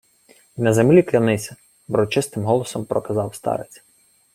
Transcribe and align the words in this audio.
—Й 0.57 0.61
на 0.61 0.73
землі 0.73 1.03
клянися,— 1.03 1.55
врочистим 1.87 2.43
голосом 2.45 2.85
проказав 2.85 3.35
старець. 3.35 3.81